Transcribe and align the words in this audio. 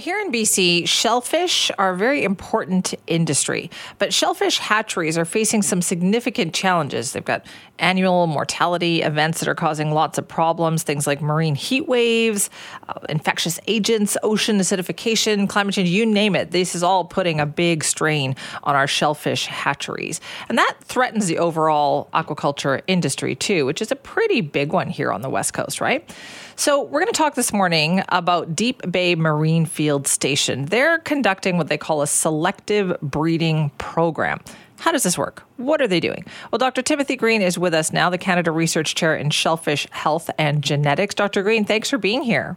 Here 0.00 0.18
in 0.18 0.32
BC, 0.32 0.88
shellfish 0.88 1.70
are 1.76 1.90
a 1.90 1.96
very 1.96 2.24
important 2.24 2.94
industry, 3.06 3.70
but 3.98 4.14
shellfish 4.14 4.56
hatcheries 4.58 5.18
are 5.18 5.26
facing 5.26 5.60
some 5.60 5.82
significant 5.82 6.54
challenges. 6.54 7.12
They've 7.12 7.22
got 7.22 7.44
annual 7.78 8.26
mortality 8.26 9.02
events 9.02 9.40
that 9.40 9.48
are 9.48 9.54
causing 9.54 9.92
lots 9.92 10.16
of 10.16 10.26
problems, 10.26 10.84
things 10.84 11.06
like 11.06 11.20
marine 11.20 11.54
heat 11.54 11.86
waves, 11.86 12.48
uh, 12.88 12.94
infectious 13.10 13.60
agents, 13.66 14.16
ocean 14.22 14.58
acidification, 14.58 15.46
climate 15.46 15.74
change, 15.74 15.90
you 15.90 16.06
name 16.06 16.34
it. 16.34 16.50
This 16.50 16.74
is 16.74 16.82
all 16.82 17.04
putting 17.04 17.38
a 17.38 17.44
big 17.44 17.84
strain 17.84 18.36
on 18.62 18.74
our 18.74 18.86
shellfish 18.86 19.46
hatcheries. 19.46 20.18
And 20.48 20.56
that 20.56 20.76
threatens 20.82 21.26
the 21.26 21.38
overall 21.38 22.08
aquaculture 22.14 22.80
industry 22.86 23.34
too, 23.34 23.66
which 23.66 23.82
is 23.82 23.92
a 23.92 23.96
pretty 23.96 24.40
big 24.40 24.72
one 24.72 24.88
here 24.88 25.12
on 25.12 25.20
the 25.20 25.28
West 25.28 25.52
Coast, 25.52 25.78
right? 25.78 26.08
So, 26.56 26.82
we're 26.82 27.00
going 27.00 27.06
to 27.06 27.16
talk 27.16 27.36
this 27.36 27.54
morning 27.54 28.02
about 28.10 28.54
Deep 28.54 28.82
Bay 28.90 29.14
Marine 29.14 29.64
Field 29.90 30.06
Station. 30.06 30.66
They're 30.66 31.00
conducting 31.00 31.56
what 31.56 31.66
they 31.66 31.76
call 31.76 32.00
a 32.00 32.06
selective 32.06 32.96
breeding 33.02 33.70
program. 33.78 34.38
How 34.78 34.92
does 34.92 35.02
this 35.02 35.18
work? 35.18 35.42
What 35.56 35.82
are 35.82 35.88
they 35.88 35.98
doing? 35.98 36.24
Well, 36.52 36.60
Dr. 36.60 36.80
Timothy 36.80 37.16
Green 37.16 37.42
is 37.42 37.58
with 37.58 37.74
us 37.74 37.92
now, 37.92 38.08
the 38.08 38.16
Canada 38.16 38.52
Research 38.52 38.94
Chair 38.94 39.16
in 39.16 39.30
Shellfish 39.30 39.88
Health 39.90 40.30
and 40.38 40.62
Genetics. 40.62 41.16
Dr. 41.16 41.42
Green, 41.42 41.64
thanks 41.64 41.90
for 41.90 41.98
being 41.98 42.22
here. 42.22 42.56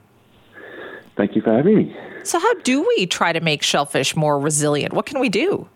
Thank 1.18 1.36
you 1.36 1.42
for 1.42 1.58
having 1.58 1.76
me. 1.76 1.98
So, 2.22 2.40
how 2.40 2.54
do 2.60 2.88
we 2.88 3.08
try 3.08 3.34
to 3.34 3.42
make 3.42 3.64
shellfish 3.64 4.16
more 4.16 4.40
resilient? 4.40 4.94
What 4.94 5.08
can 5.08 5.20
we 5.20 5.30
do? 5.30 5.68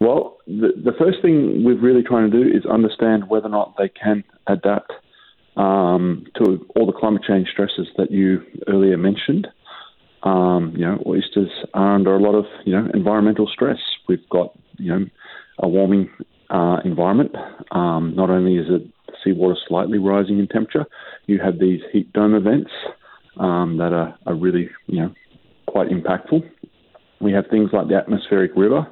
Well, 0.00 0.36
the, 0.46 0.72
the 0.76 0.92
first 0.98 1.22
thing 1.22 1.64
we're 1.64 1.80
really 1.80 2.02
trying 2.02 2.30
to 2.30 2.44
do 2.44 2.50
is 2.50 2.66
understand 2.66 3.30
whether 3.30 3.46
or 3.46 3.52
not 3.52 3.76
they 3.78 3.88
can 3.88 4.22
adapt 4.46 4.92
um, 5.56 6.26
to 6.36 6.66
all 6.76 6.84
the 6.84 6.92
climate 6.92 7.22
change 7.26 7.48
stresses 7.48 7.88
that 7.96 8.10
you 8.10 8.42
earlier 8.68 8.98
mentioned. 8.98 9.48
Um, 10.22 10.72
you 10.76 10.86
know, 10.86 11.02
oysters 11.06 11.50
are 11.74 11.94
under 11.94 12.14
a 12.14 12.20
lot 12.20 12.34
of 12.34 12.44
you 12.64 12.72
know 12.72 12.88
environmental 12.94 13.48
stress. 13.52 13.78
We've 14.08 14.28
got 14.28 14.56
you 14.78 14.98
know 14.98 15.06
a 15.58 15.68
warming 15.68 16.10
uh, 16.50 16.78
environment. 16.84 17.34
Um, 17.70 18.14
not 18.14 18.30
only 18.30 18.56
is 18.56 18.66
it 18.68 18.82
seawater 19.24 19.56
slightly 19.66 19.98
rising 19.98 20.38
in 20.38 20.46
temperature, 20.46 20.86
you 21.26 21.40
have 21.40 21.58
these 21.58 21.80
heat 21.92 22.12
dome 22.12 22.34
events 22.34 22.70
um, 23.38 23.78
that 23.78 23.92
are, 23.92 24.16
are 24.26 24.34
really 24.34 24.68
you 24.86 25.00
know 25.00 25.14
quite 25.66 25.88
impactful. 25.88 26.48
We 27.20 27.32
have 27.32 27.46
things 27.50 27.70
like 27.72 27.88
the 27.88 27.96
atmospheric 27.96 28.52
river. 28.56 28.86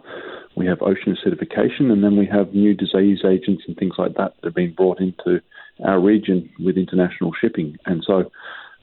We 0.56 0.66
have 0.66 0.82
ocean 0.82 1.16
acidification, 1.16 1.92
and 1.92 2.02
then 2.02 2.16
we 2.16 2.26
have 2.26 2.54
new 2.54 2.74
disease 2.74 3.20
agents 3.24 3.64
and 3.66 3.76
things 3.76 3.94
like 3.98 4.14
that 4.14 4.34
that 4.36 4.44
have 4.44 4.54
been 4.54 4.74
brought 4.74 5.00
into 5.00 5.40
our 5.84 6.00
region 6.00 6.50
with 6.58 6.76
international 6.76 7.32
shipping. 7.40 7.76
And 7.86 8.02
so, 8.06 8.30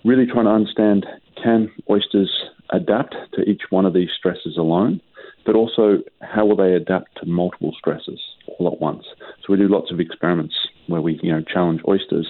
really 0.05 0.25
trying 0.25 0.45
to 0.45 0.51
understand 0.51 1.05
can 1.47 1.71
oysters 1.89 2.31
adapt 2.71 3.15
to 3.33 3.41
each 3.43 3.61
one 3.69 3.85
of 3.85 3.93
these 3.93 4.09
stresses 4.17 4.57
alone, 4.57 4.99
but 5.45 5.55
also 5.55 5.99
how 6.21 6.45
will 6.45 6.57
they 6.57 6.73
adapt 6.73 7.17
to 7.17 7.25
multiple 7.25 7.73
stresses 7.77 8.19
all 8.47 8.67
at 8.67 8.81
once. 8.81 9.05
So 9.41 9.53
we 9.53 9.57
do 9.57 9.69
lots 9.69 9.91
of 9.91 9.99
experiments 9.99 10.55
where 10.87 11.01
we 11.01 11.19
you 11.23 11.31
know 11.31 11.41
challenge 11.41 11.81
oysters 11.87 12.27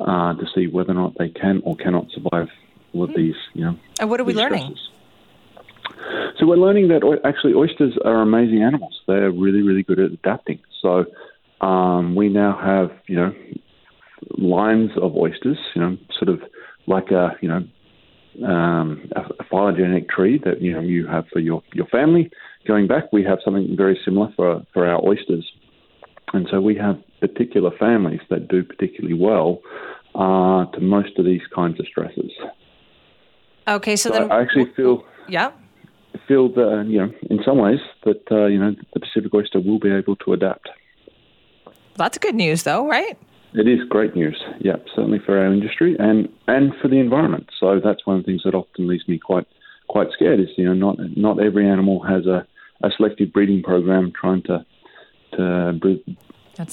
uh, 0.00 0.34
to 0.34 0.44
see 0.54 0.66
whether 0.66 0.90
or 0.90 0.94
not 0.94 1.14
they 1.18 1.30
can 1.30 1.62
or 1.64 1.76
cannot 1.76 2.06
survive 2.14 2.48
with 2.92 3.10
of 3.10 3.14
hmm. 3.14 3.22
these 3.22 3.34
you 3.54 3.64
know. 3.64 3.76
And 3.98 4.10
what 4.10 4.20
are 4.20 4.24
we 4.24 4.34
learning? 4.34 4.76
Stresses. 4.76 4.88
So 6.38 6.46
we're 6.46 6.56
learning 6.56 6.88
that 6.88 7.02
actually 7.24 7.54
oysters 7.54 7.96
are 8.04 8.20
amazing 8.20 8.62
animals. 8.62 9.00
They're 9.06 9.30
really, 9.30 9.62
really 9.62 9.82
good 9.82 10.00
at 10.00 10.10
adapting. 10.10 10.60
So 10.80 11.04
um, 11.60 12.16
we 12.16 12.28
now 12.28 12.58
have, 12.60 12.90
you 13.06 13.16
know, 13.16 13.32
lines 14.36 14.90
of 15.00 15.14
oysters, 15.14 15.58
you 15.74 15.82
know, 15.82 15.96
sort 16.18 16.28
of 16.28 16.40
like 16.86 17.10
a, 17.10 17.36
you 17.40 17.48
know, 17.48 17.62
um, 18.44 19.10
a, 19.14 19.44
phylogenetic 19.44 20.08
tree 20.08 20.40
that 20.44 20.62
you 20.62 20.72
know 20.72 20.80
you 20.80 21.06
have 21.06 21.26
for 21.32 21.38
your, 21.38 21.62
your 21.72 21.86
family. 21.86 22.30
Going 22.66 22.86
back, 22.86 23.12
we 23.12 23.24
have 23.24 23.38
something 23.44 23.74
very 23.76 23.98
similar 24.04 24.32
for 24.36 24.62
for 24.72 24.86
our 24.86 25.04
oysters, 25.04 25.50
and 26.32 26.46
so 26.50 26.60
we 26.60 26.76
have 26.76 26.96
particular 27.20 27.70
families 27.78 28.20
that 28.30 28.48
do 28.48 28.62
particularly 28.62 29.14
well 29.14 29.60
uh, 30.14 30.66
to 30.72 30.80
most 30.80 31.18
of 31.18 31.24
these 31.24 31.42
kinds 31.54 31.78
of 31.80 31.86
stresses. 31.86 32.32
Okay, 33.68 33.96
so, 33.96 34.10
so 34.10 34.18
then 34.18 34.32
I 34.32 34.40
actually 34.40 34.72
feel 34.74 35.04
yeah 35.28 35.52
feel 36.26 36.48
that 36.50 36.86
you 36.88 36.98
know 36.98 37.12
in 37.30 37.40
some 37.44 37.58
ways 37.58 37.80
that 38.04 38.22
uh, 38.30 38.46
you 38.46 38.58
know 38.58 38.74
the 38.94 39.00
Pacific 39.00 39.32
oyster 39.34 39.60
will 39.60 39.78
be 39.78 39.90
able 39.90 40.16
to 40.16 40.32
adapt. 40.32 40.68
That's 41.96 42.18
good 42.18 42.34
news, 42.34 42.62
though, 42.62 42.88
right? 42.88 43.18
It 43.54 43.68
is 43.68 43.80
great 43.88 44.16
news, 44.16 44.42
yeah, 44.60 44.76
certainly 44.94 45.18
for 45.24 45.38
our 45.38 45.52
industry 45.52 45.94
and, 45.98 46.28
and 46.46 46.72
for 46.80 46.88
the 46.88 46.98
environment. 46.98 47.50
So 47.60 47.80
that's 47.84 48.06
one 48.06 48.16
of 48.16 48.22
the 48.22 48.26
things 48.26 48.42
that 48.44 48.54
often 48.54 48.88
leaves 48.88 49.06
me 49.06 49.18
quite 49.18 49.46
quite 49.88 50.08
scared. 50.14 50.40
Is 50.40 50.48
you 50.56 50.64
know 50.64 50.72
not 50.72 50.96
not 51.16 51.38
every 51.38 51.68
animal 51.68 52.02
has 52.02 52.26
a, 52.26 52.46
a 52.82 52.90
selective 52.96 53.32
breeding 53.32 53.62
program 53.62 54.10
trying 54.18 54.42
to 54.44 54.64
to 55.36 55.78
breed, 55.78 56.16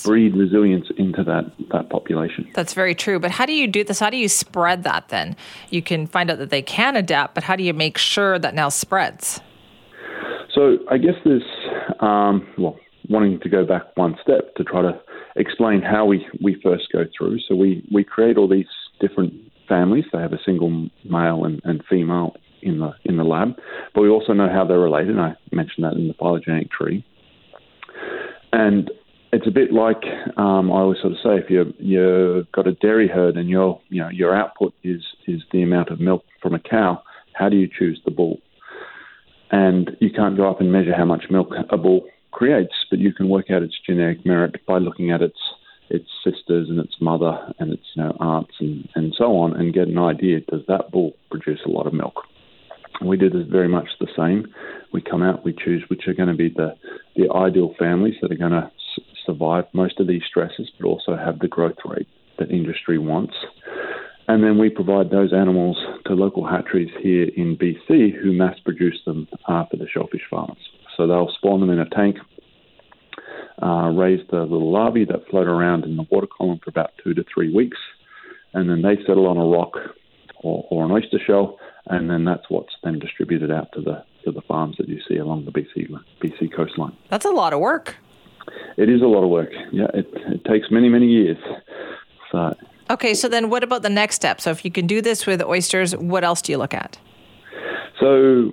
breed 0.05 0.35
resilience 0.37 0.87
into 0.97 1.21
that 1.25 1.51
that 1.71 1.89
population. 1.89 2.49
That's 2.53 2.73
very 2.73 2.95
true. 2.95 3.19
But 3.19 3.31
how 3.31 3.45
do 3.45 3.53
you 3.53 3.67
do 3.67 3.83
this? 3.83 3.99
How 3.99 4.09
do 4.09 4.17
you 4.17 4.29
spread 4.29 4.83
that? 4.83 5.09
Then 5.09 5.35
you 5.69 5.81
can 5.81 6.07
find 6.07 6.31
out 6.31 6.37
that 6.37 6.49
they 6.49 6.61
can 6.61 6.95
adapt, 6.95 7.35
but 7.35 7.43
how 7.43 7.57
do 7.57 7.63
you 7.63 7.73
make 7.73 7.97
sure 7.97 8.39
that 8.39 8.55
now 8.55 8.69
spreads? 8.69 9.41
So 10.55 10.77
I 10.89 10.97
guess 10.97 11.15
there's 11.25 11.43
um, 11.99 12.47
well 12.57 12.79
wanting 13.09 13.39
to 13.41 13.49
go 13.49 13.65
back 13.65 13.83
one 13.95 14.15
step 14.21 14.55
to 14.55 14.63
try 14.63 14.81
to 14.81 15.01
explain 15.39 15.81
how 15.81 16.05
we, 16.05 16.27
we 16.43 16.59
first 16.61 16.89
go 16.91 17.05
through. 17.17 17.39
So 17.47 17.55
we, 17.55 17.87
we 17.91 18.03
create 18.03 18.37
all 18.37 18.47
these 18.47 18.67
different 18.99 19.33
families. 19.67 20.05
They 20.11 20.19
have 20.19 20.33
a 20.33 20.43
single 20.45 20.89
male 21.05 21.45
and, 21.45 21.61
and 21.63 21.83
female 21.89 22.35
in 22.61 22.79
the 22.79 22.91
in 23.05 23.15
the 23.15 23.23
lab, 23.23 23.55
but 23.95 24.01
we 24.01 24.09
also 24.09 24.33
know 24.33 24.49
how 24.49 24.65
they're 24.65 24.79
related. 24.79 25.17
I 25.17 25.35
mentioned 25.53 25.85
that 25.85 25.93
in 25.93 26.09
the 26.09 26.13
phylogenetic 26.13 26.69
tree, 26.69 27.05
and 28.51 28.91
it's 29.31 29.47
a 29.47 29.51
bit 29.51 29.71
like 29.71 30.03
um, 30.37 30.69
I 30.69 30.79
always 30.79 30.99
sort 30.99 31.13
of 31.13 31.19
say: 31.23 31.37
if 31.41 31.49
you 31.49 31.73
you've 31.77 32.51
got 32.51 32.67
a 32.67 32.73
dairy 32.73 33.07
herd 33.07 33.37
and 33.37 33.49
your 33.49 33.79
you 33.87 34.01
know 34.01 34.09
your 34.09 34.35
output 34.35 34.73
is 34.83 35.01
is 35.25 35.41
the 35.53 35.61
amount 35.61 35.89
of 35.89 36.01
milk 36.01 36.25
from 36.41 36.53
a 36.53 36.59
cow, 36.59 37.01
how 37.33 37.47
do 37.47 37.55
you 37.55 37.67
choose 37.67 38.01
the 38.03 38.11
bull? 38.11 38.39
And 39.51 39.91
you 39.99 40.09
can't 40.11 40.37
go 40.37 40.49
up 40.49 40.59
and 40.59 40.71
measure 40.71 40.93
how 40.95 41.05
much 41.05 41.25
milk 41.29 41.53
a 41.69 41.77
bull 41.77 42.01
creates, 42.31 42.73
but 42.89 42.99
you 42.99 43.13
can 43.13 43.29
work 43.29 43.49
out 43.49 43.63
its 43.63 43.77
genetic 43.85 44.25
merit 44.25 44.65
by 44.65 44.77
looking 44.77 45.11
at 45.11 45.21
its 45.21 45.39
its 45.91 46.07
sisters 46.23 46.69
and 46.69 46.77
its 46.79 46.95
mother 47.01 47.51
and 47.57 47.73
its 47.73 47.83
you 47.95 48.03
know 48.03 48.15
aunts 48.19 48.53
and, 48.59 48.87
and 48.95 49.15
so 49.17 49.35
on, 49.37 49.55
and 49.55 49.73
get 49.73 49.87
an 49.87 49.97
idea: 49.97 50.39
does 50.41 50.61
that 50.67 50.91
bull 50.91 51.13
produce 51.31 51.61
a 51.65 51.69
lot 51.69 51.87
of 51.87 51.93
milk? 51.93 52.15
We 53.01 53.17
do 53.17 53.29
this 53.29 53.47
very 53.47 53.67
much 53.67 53.87
the 53.99 54.07
same. 54.15 54.53
We 54.91 55.01
come 55.01 55.23
out, 55.23 55.45
we 55.45 55.53
choose 55.53 55.83
which 55.87 56.07
are 56.07 56.13
going 56.13 56.29
to 56.29 56.35
be 56.35 56.49
the 56.49 56.75
the 57.15 57.31
ideal 57.33 57.73
families 57.79 58.15
that 58.21 58.31
are 58.31 58.35
going 58.35 58.51
to 58.51 58.65
s- 58.65 59.03
survive 59.25 59.65
most 59.73 59.99
of 59.99 60.07
these 60.07 60.23
stresses, 60.27 60.69
but 60.79 60.87
also 60.87 61.15
have 61.15 61.39
the 61.39 61.47
growth 61.47 61.77
rate 61.85 62.07
that 62.37 62.51
industry 62.51 62.97
wants. 62.97 63.35
And 64.27 64.43
then 64.43 64.59
we 64.59 64.69
provide 64.69 65.09
those 65.09 65.33
animals 65.33 65.77
to 66.05 66.13
local 66.13 66.45
hatcheries 66.45 66.91
here 67.01 67.29
in 67.35 67.57
BC 67.57 68.13
who 68.21 68.31
mass 68.31 68.59
produce 68.59 68.99
them 69.05 69.27
uh, 69.47 69.65
for 69.65 69.77
the 69.77 69.87
shellfish 69.87 70.21
farmers. 70.29 70.57
So 70.99 71.07
they'll 71.07 71.31
spawn 71.37 71.61
them 71.61 71.69
in 71.69 71.79
a 71.79 71.87
tank, 71.89 72.17
uh, 73.63 73.89
raise 73.95 74.19
the 74.31 74.41
little 74.41 74.69
larvae 74.69 75.05
that 75.05 75.29
float 75.29 75.47
around 75.47 75.85
in 75.85 75.95
the 75.95 76.05
water 76.11 76.27
column 76.27 76.59
for 76.61 76.69
about 76.69 76.91
two 77.01 77.13
to 77.13 77.23
three 77.33 77.53
weeks, 77.53 77.77
and 78.53 78.69
then 78.69 78.81
they 78.81 78.97
settle 79.07 79.25
on 79.25 79.37
a 79.37 79.45
rock 79.45 79.77
or, 80.43 80.67
or 80.69 80.83
an 80.83 80.91
oyster 80.91 81.17
shell, 81.25 81.57
and 81.85 82.09
then 82.09 82.25
that's 82.25 82.49
what's 82.49 82.73
then 82.83 82.99
distributed 82.99 83.49
out 83.49 83.71
to 83.75 83.81
the 83.81 84.03
to 84.25 84.33
the 84.33 84.41
farms 84.41 84.75
that 84.77 84.89
you 84.89 84.99
see 85.07 85.15
along 85.15 85.45
the 85.45 85.51
BC 85.51 85.89
BC 86.21 86.53
coastline. 86.53 86.97
That's 87.07 87.23
a 87.23 87.31
lot 87.31 87.53
of 87.53 87.61
work. 87.61 87.95
It 88.75 88.89
is 88.89 89.01
a 89.01 89.05
lot 89.05 89.23
of 89.23 89.29
work. 89.29 89.51
Yeah, 89.71 89.87
it, 89.93 90.09
it 90.13 90.43
takes 90.43 90.67
many 90.69 90.89
many 90.89 91.07
years. 91.07 91.37
So. 92.29 92.55
Okay, 92.89 93.13
so 93.13 93.29
then 93.29 93.49
what 93.49 93.63
about 93.63 93.83
the 93.83 93.89
next 93.89 94.15
step? 94.15 94.41
So 94.41 94.49
if 94.51 94.65
you 94.65 94.71
can 94.71 94.85
do 94.85 95.01
this 95.01 95.25
with 95.25 95.41
oysters, 95.43 95.95
what 95.95 96.25
else 96.25 96.41
do 96.41 96.51
you 96.51 96.57
look 96.57 96.73
at? 96.73 96.97
So 98.01 98.51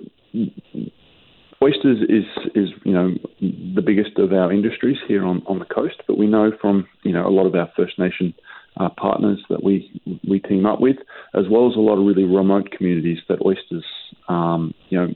oysters 1.61 1.99
is 2.09 2.25
is 2.55 2.69
you 2.83 2.93
know 2.93 3.15
the 3.39 3.81
biggest 3.81 4.17
of 4.17 4.31
our 4.33 4.51
industries 4.51 4.97
here 5.07 5.25
on, 5.25 5.41
on 5.47 5.59
the 5.59 5.65
coast, 5.65 5.95
but 6.07 6.17
we 6.17 6.27
know 6.27 6.51
from 6.61 6.87
you 7.03 7.13
know 7.13 7.27
a 7.27 7.29
lot 7.29 7.45
of 7.45 7.55
our 7.55 7.69
First 7.75 7.97
Nation 7.99 8.33
uh, 8.77 8.89
partners 8.89 9.39
that 9.49 9.63
we 9.63 10.01
we 10.27 10.39
team 10.39 10.65
up 10.65 10.79
with, 10.79 10.97
as 11.33 11.45
well 11.49 11.69
as 11.69 11.75
a 11.75 11.79
lot 11.79 11.97
of 11.97 12.05
really 12.05 12.23
remote 12.23 12.71
communities 12.71 13.19
that 13.29 13.45
oysters 13.45 13.85
um, 14.27 14.73
you 14.89 14.97
know 14.97 15.13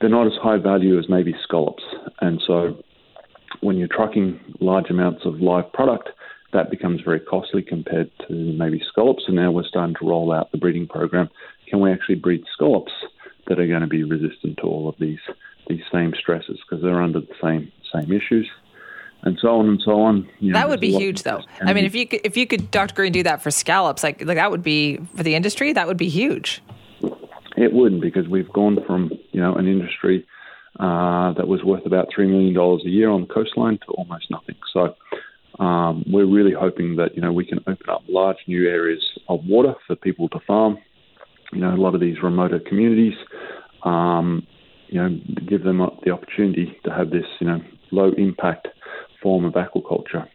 they're 0.00 0.10
not 0.10 0.26
as 0.26 0.34
high 0.42 0.58
value 0.58 0.98
as 0.98 1.08
maybe 1.08 1.34
scallops, 1.42 1.82
and 2.20 2.42
so 2.46 2.82
when 3.60 3.76
you're 3.76 3.88
trucking 3.88 4.38
large 4.60 4.90
amounts 4.90 5.24
of 5.24 5.40
live 5.40 5.72
product, 5.72 6.10
that 6.52 6.70
becomes 6.70 7.00
very 7.02 7.20
costly 7.20 7.62
compared 7.62 8.10
to 8.26 8.34
maybe 8.34 8.82
scallops. 8.88 9.24
And 9.26 9.36
now 9.36 9.50
we're 9.50 9.64
starting 9.64 9.96
to 10.00 10.06
roll 10.06 10.32
out 10.32 10.52
the 10.52 10.58
breeding 10.58 10.86
program. 10.86 11.28
Can 11.68 11.80
we 11.80 11.90
actually 11.90 12.16
breed 12.16 12.44
scallops 12.52 12.92
that 13.46 13.58
are 13.58 13.66
going 13.66 13.80
to 13.80 13.86
be 13.86 14.04
resistant 14.04 14.58
to 14.58 14.64
all 14.64 14.88
of 14.88 14.94
these 14.98 15.18
these 15.68 15.82
same 15.92 16.14
stresses 16.18 16.58
because 16.68 16.82
they're 16.82 17.02
under 17.02 17.20
the 17.20 17.34
same 17.42 17.70
same 17.92 18.12
issues 18.12 18.48
and 19.22 19.38
so 19.40 19.58
on 19.58 19.68
and 19.68 19.82
so 19.84 20.00
on. 20.00 20.28
You 20.38 20.52
know, 20.52 20.58
that 20.58 20.68
would 20.68 20.80
be 20.80 20.92
huge, 20.92 21.22
though. 21.22 21.42
I 21.60 21.72
mean, 21.72 21.84
if 21.84 21.94
you 21.94 22.06
could, 22.06 22.20
if 22.24 22.36
you 22.36 22.46
could, 22.46 22.70
Dr. 22.70 22.94
Green, 22.94 23.12
do 23.12 23.22
that 23.24 23.42
for 23.42 23.50
scallops, 23.50 24.02
like 24.02 24.24
like 24.24 24.36
that 24.36 24.50
would 24.50 24.62
be 24.62 24.98
for 25.16 25.22
the 25.22 25.34
industry. 25.34 25.72
That 25.72 25.86
would 25.86 25.96
be 25.96 26.08
huge. 26.08 26.62
It 27.56 27.72
wouldn't 27.72 28.00
because 28.00 28.28
we've 28.28 28.50
gone 28.52 28.78
from 28.86 29.10
you 29.32 29.40
know 29.40 29.54
an 29.54 29.66
industry 29.66 30.26
uh, 30.78 31.32
that 31.32 31.48
was 31.48 31.62
worth 31.64 31.86
about 31.86 32.08
three 32.14 32.28
million 32.28 32.54
dollars 32.54 32.82
a 32.86 32.88
year 32.88 33.10
on 33.10 33.22
the 33.22 33.26
coastline 33.26 33.78
to 33.78 33.86
almost 33.92 34.30
nothing. 34.30 34.56
So 34.72 34.94
um, 35.58 36.04
we're 36.06 36.26
really 36.26 36.52
hoping 36.52 36.96
that 36.96 37.16
you 37.16 37.22
know 37.22 37.32
we 37.32 37.44
can 37.44 37.58
open 37.66 37.90
up 37.90 38.02
large 38.08 38.38
new 38.46 38.68
areas 38.68 39.02
of 39.28 39.44
water 39.44 39.74
for 39.86 39.96
people 39.96 40.28
to 40.30 40.40
farm. 40.46 40.78
You 41.52 41.60
know, 41.60 41.74
a 41.74 41.76
lot 41.76 41.94
of 41.94 42.00
these 42.00 42.22
remoter 42.22 42.60
communities. 42.60 43.14
Um, 43.82 44.46
you 44.88 45.02
know, 45.02 45.18
give 45.48 45.64
them 45.64 45.78
the 46.04 46.10
opportunity 46.10 46.76
to 46.84 46.90
have 46.90 47.10
this 47.10 47.26
you 47.40 47.46
know 47.46 47.60
low 47.90 48.12
impact 48.16 48.68
form 49.22 49.44
of 49.44 49.54
aquaculture 49.54 50.28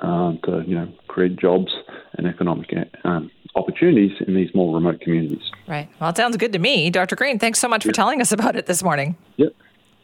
um, 0.00 0.38
to 0.44 0.62
you 0.66 0.74
know 0.74 0.88
create 1.08 1.36
jobs 1.36 1.72
and 2.14 2.26
economic 2.26 2.72
um, 3.04 3.30
opportunities 3.54 4.12
in 4.26 4.34
these 4.34 4.50
more 4.54 4.74
remote 4.74 5.00
communities. 5.00 5.50
Right. 5.66 5.88
Well, 6.00 6.10
it 6.10 6.16
sounds 6.16 6.36
good 6.36 6.52
to 6.52 6.58
me. 6.58 6.90
Dr. 6.90 7.16
Green, 7.16 7.38
thanks 7.38 7.58
so 7.58 7.68
much 7.68 7.84
for 7.84 7.92
telling 7.92 8.20
us 8.20 8.32
about 8.32 8.56
it 8.56 8.66
this 8.66 8.82
morning. 8.82 9.16
Yep. 9.36 9.54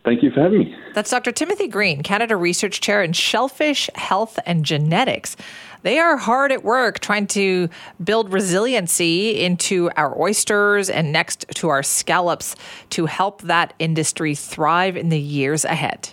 Thank 0.05 0.23
you 0.23 0.31
for 0.33 0.41
having 0.41 0.59
me. 0.61 0.77
That's 0.95 1.11
Dr. 1.11 1.31
Timothy 1.31 1.69
Green, 1.69 2.03
Canada 2.03 2.37
Research 2.37 2.81
Chair 2.81 3.03
in 3.05 3.13
Shellfish 3.13 3.89
Health 3.95 4.39
and 4.45 4.65
Genetics. 4.65 5.37
They 5.83 5.99
are 5.99 6.17
hard 6.17 6.51
at 6.51 6.65
work 6.65 6.99
trying 6.99 7.29
to 7.29 7.69
build 8.03 8.33
resiliency 8.33 9.41
into 9.41 9.91
our 9.97 10.21
oysters 10.21 10.91
and 10.91 11.13
next 11.13 11.47
to 11.57 11.69
our 11.69 11.83
scallops 11.83 12.57
to 12.91 13.07
help 13.07 13.43
that 13.43 13.75
industry 13.79 14.35
thrive 14.35 14.97
in 14.97 15.09
the 15.09 15.21
years 15.21 15.65
ahead. 15.65 16.11